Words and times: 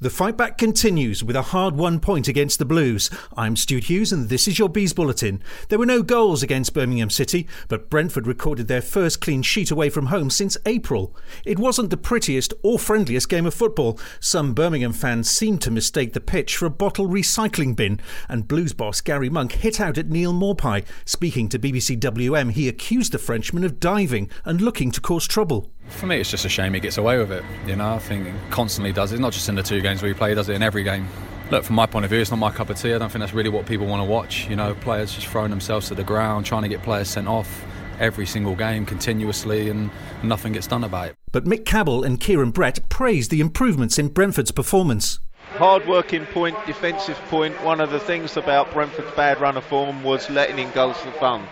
The 0.00 0.10
fight 0.10 0.36
back 0.36 0.58
continues 0.58 1.24
with 1.24 1.34
a 1.34 1.42
hard 1.42 1.74
won 1.74 1.98
point 1.98 2.28
against 2.28 2.60
the 2.60 2.64
Blues. 2.64 3.10
I'm 3.36 3.56
Stu 3.56 3.78
Hughes 3.78 4.12
and 4.12 4.28
this 4.28 4.46
is 4.46 4.56
your 4.56 4.68
Bees 4.68 4.92
Bulletin. 4.92 5.42
There 5.68 5.78
were 5.80 5.86
no 5.86 6.04
goals 6.04 6.40
against 6.40 6.72
Birmingham 6.72 7.10
City, 7.10 7.48
but 7.66 7.90
Brentford 7.90 8.24
recorded 8.24 8.68
their 8.68 8.80
first 8.80 9.20
clean 9.20 9.42
sheet 9.42 9.72
away 9.72 9.90
from 9.90 10.06
home 10.06 10.30
since 10.30 10.56
April. 10.66 11.16
It 11.44 11.58
wasn't 11.58 11.90
the 11.90 11.96
prettiest 11.96 12.54
or 12.62 12.78
friendliest 12.78 13.28
game 13.28 13.44
of 13.44 13.54
football. 13.54 13.98
Some 14.20 14.54
Birmingham 14.54 14.92
fans 14.92 15.28
seemed 15.30 15.62
to 15.62 15.70
mistake 15.72 16.12
the 16.12 16.20
pitch 16.20 16.56
for 16.56 16.66
a 16.66 16.70
bottle 16.70 17.08
recycling 17.08 17.74
bin, 17.74 17.98
and 18.28 18.46
Blues 18.46 18.74
boss 18.74 19.00
Garry 19.00 19.28
Monk 19.28 19.50
hit 19.50 19.80
out 19.80 19.98
at 19.98 20.10
Neal 20.10 20.32
Maupay. 20.32 20.84
Speaking 21.06 21.48
to 21.48 21.58
BBC 21.58 21.98
WM, 21.98 22.50
he 22.50 22.68
accused 22.68 23.10
the 23.10 23.18
Frenchman 23.18 23.64
of 23.64 23.80
diving 23.80 24.30
and 24.44 24.60
looking 24.60 24.92
to 24.92 25.00
cause 25.00 25.26
trouble. 25.26 25.72
For 25.88 26.06
me, 26.06 26.20
it's 26.20 26.30
just 26.30 26.44
a 26.44 26.48
shame 26.48 26.74
he 26.74 26.80
gets 26.80 26.98
away 26.98 27.18
with 27.18 27.32
it. 27.32 27.44
You 27.66 27.76
know, 27.76 27.94
I 27.94 27.98
think 27.98 28.26
he 28.26 28.32
constantly 28.50 28.92
does 28.92 29.12
it, 29.12 29.20
not 29.20 29.32
just 29.32 29.48
in 29.48 29.54
the 29.54 29.62
two 29.62 29.80
games 29.80 30.02
we 30.02 30.14
play, 30.14 30.30
he 30.30 30.34
does 30.34 30.48
it 30.48 30.54
in 30.54 30.62
every 30.62 30.84
game. 30.84 31.08
Look, 31.50 31.64
from 31.64 31.76
my 31.76 31.86
point 31.86 32.04
of 32.04 32.10
view, 32.10 32.20
it's 32.20 32.30
not 32.30 32.38
my 32.38 32.50
cup 32.50 32.68
of 32.68 32.78
tea. 32.78 32.92
I 32.92 32.98
don't 32.98 33.10
think 33.10 33.20
that's 33.20 33.32
really 33.32 33.48
what 33.48 33.66
people 33.66 33.86
want 33.86 34.00
to 34.00 34.04
watch. 34.04 34.48
You 34.48 34.56
know, 34.56 34.74
players 34.74 35.14
just 35.14 35.26
throwing 35.26 35.50
themselves 35.50 35.88
to 35.88 35.94
the 35.94 36.04
ground, 36.04 36.44
trying 36.44 36.62
to 36.62 36.68
get 36.68 36.82
players 36.82 37.08
sent 37.08 37.26
off 37.26 37.64
every 37.98 38.26
single 38.26 38.54
game 38.54 38.84
continuously, 38.84 39.70
and 39.70 39.90
nothing 40.22 40.52
gets 40.52 40.66
done 40.66 40.84
about 40.84 41.08
it. 41.08 41.16
But 41.32 41.44
Mick 41.44 41.64
Cabell 41.64 42.04
and 42.04 42.20
Kieran 42.20 42.50
Brett 42.50 42.88
praised 42.88 43.30
the 43.30 43.40
improvements 43.40 43.98
in 43.98 44.08
Brentford's 44.08 44.50
performance. 44.50 45.20
Hard 45.52 45.88
working 45.88 46.26
point, 46.26 46.56
defensive 46.66 47.16
point. 47.28 47.54
One 47.64 47.80
of 47.80 47.90
the 47.90 47.98
things 47.98 48.36
about 48.36 48.70
Brentford's 48.72 49.10
bad 49.16 49.40
run 49.40 49.56
of 49.56 49.64
form 49.64 50.04
was 50.04 50.28
letting 50.28 50.58
in 50.58 50.70
goals 50.72 50.98
for 50.98 51.10
fun. 51.12 51.46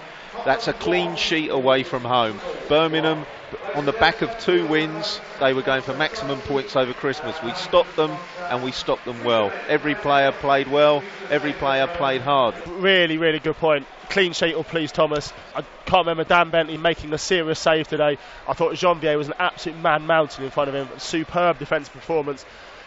That's 0.45 0.69
a 0.69 0.73
clean 0.73 1.17
sheet 1.17 1.51
away 1.51 1.83
from 1.83 2.03
home. 2.03 2.41
Birmingham 2.69 3.27
on 3.75 3.85
the 3.85 3.93
back 3.93 4.23
of 4.23 4.39
two 4.39 4.67
wins, 4.67 5.21
they 5.39 5.53
were 5.53 5.63
going 5.63 5.83
for 5.83 5.95
maximum 5.95 6.41
points 6.41 6.77
over 6.77 6.93
Christmas. 6.93 7.41
We 7.43 7.53
stopped 7.55 7.95
them 7.97 8.11
and 8.49 8.63
we 8.63 8.73
stopped 8.73 9.05
them 9.05 9.23
well. 9.23 9.53
Every 9.69 9.95
player 9.95 10.33
played 10.33 10.69
well, 10.69 11.03
every 11.31 11.53
player 11.53 11.87
played 11.87 12.23
hard. 12.23 12.55
Really, 12.67 13.19
really 13.19 13.39
good 13.39 13.57
point. 13.57 13.87
Clean 14.09 14.33
sheet 14.33 14.57
will 14.57 14.65
please 14.65 14.93
Thomas. 14.93 15.33
I 15.55 15.63
can't 15.85 16.07
remember 16.07 16.25
Dan 16.25 16.51
Bentley 16.51 16.77
making 16.77 17.13
a 17.13 17.19
serious 17.19 17.59
save 17.59 17.89
today. 17.89 18.19
I 18.49 18.53
thought 18.55 18.75
Jeanvier 18.75 19.17
was 19.19 19.29
an 19.29 19.35
absolute 19.39 19.79
man 19.79 20.07
mountain 20.07 20.45
in 20.45 20.51
front 20.51 20.69
of 20.69 20.75
him. 20.75 20.89
Superb 20.99 21.59
defensive 21.59 21.93
performance. 21.93 22.45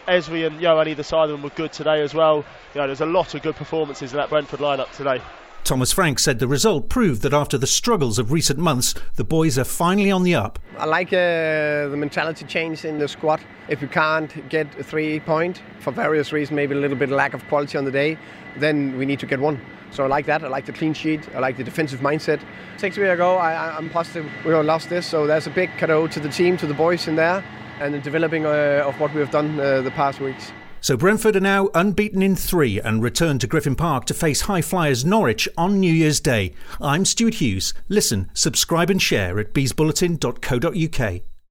Ezri 0.08 0.46
and 0.46 0.60
Yoann 0.60 0.88
either 0.88 1.02
side 1.02 1.24
of 1.24 1.30
them 1.30 1.42
were 1.42 1.50
good 1.50 1.72
today 1.72 2.02
as 2.02 2.14
well. 2.14 2.44
You 2.74 2.80
know, 2.80 2.86
there's 2.86 3.00
a 3.00 3.06
lot 3.06 3.34
of 3.34 3.42
good 3.42 3.54
performances 3.54 4.12
in 4.12 4.16
that 4.18 4.30
Brentford 4.30 4.60
lineup 4.60 4.90
today. 4.96 5.20
Thomas 5.64 5.92
Frank 5.92 6.18
said 6.18 6.38
the 6.38 6.48
result 6.48 6.88
proved 6.88 7.22
that 7.22 7.32
after 7.32 7.56
the 7.56 7.66
struggles 7.66 8.18
of 8.18 8.32
recent 8.32 8.58
months, 8.58 8.94
the 9.16 9.24
boys 9.24 9.58
are 9.58 9.64
finally 9.64 10.10
on 10.10 10.22
the 10.22 10.34
up. 10.34 10.58
I 10.78 10.86
like 10.86 11.08
uh, 11.08 11.88
the 11.88 11.96
mentality 11.96 12.44
change 12.44 12.84
in 12.84 12.98
the 12.98 13.06
squad. 13.06 13.40
If 13.68 13.80
we 13.80 13.88
can't 13.88 14.48
get 14.48 14.66
a 14.78 14.82
three 14.82 15.20
point 15.20 15.62
for 15.78 15.92
various 15.92 16.32
reasons, 16.32 16.56
maybe 16.56 16.74
a 16.74 16.78
little 16.78 16.96
bit 16.96 17.10
lack 17.10 17.34
of 17.34 17.46
quality 17.48 17.78
on 17.78 17.84
the 17.84 17.90
day, 17.90 18.18
then 18.56 18.96
we 18.98 19.06
need 19.06 19.20
to 19.20 19.26
get 19.26 19.38
one. 19.40 19.60
So 19.92 20.04
I 20.04 20.06
like 20.06 20.26
that. 20.26 20.44
I 20.44 20.48
like 20.48 20.66
the 20.66 20.72
clean 20.72 20.94
sheet. 20.94 21.28
I 21.34 21.38
like 21.38 21.56
the 21.56 21.64
defensive 21.64 22.00
mindset. 22.00 22.40
Six 22.76 22.96
weeks 22.96 23.10
ago, 23.10 23.36
I, 23.36 23.76
am 23.76 23.90
positive 23.90 24.26
we 24.44 24.54
would 24.54 24.66
lost 24.66 24.88
this. 24.88 25.06
So 25.06 25.26
there's 25.26 25.46
a 25.46 25.50
big 25.50 25.70
cadeau 25.76 26.06
to 26.08 26.20
the 26.20 26.28
team, 26.28 26.56
to 26.58 26.66
the 26.66 26.74
boys 26.74 27.08
in 27.08 27.16
there, 27.16 27.44
and 27.80 27.94
the 27.94 27.98
developing 27.98 28.46
uh, 28.46 28.84
of 28.86 28.98
what 29.00 29.12
we 29.14 29.20
have 29.20 29.30
done 29.30 29.58
uh, 29.58 29.82
the 29.82 29.90
past 29.90 30.20
weeks. 30.20 30.52
So 30.80 30.96
Brentford 30.96 31.36
are 31.36 31.40
now 31.40 31.68
unbeaten 31.74 32.22
in 32.22 32.36
three 32.36 32.80
and 32.80 33.02
return 33.02 33.38
to 33.40 33.46
Griffin 33.46 33.76
Park 33.76 34.06
to 34.06 34.14
face 34.14 34.42
High 34.42 34.62
Flyers 34.62 35.04
Norwich 35.04 35.48
on 35.56 35.78
New 35.78 35.92
Year's 35.92 36.20
Day. 36.20 36.54
I'm 36.80 37.04
Stuart 37.04 37.34
Hughes. 37.34 37.74
Listen, 37.88 38.30
subscribe 38.32 38.90
and 38.90 39.00
share 39.00 39.38
at 39.38 39.52
beesbulletin.co.uk. 39.52 41.22